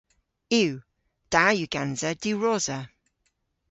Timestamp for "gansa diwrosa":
1.73-2.79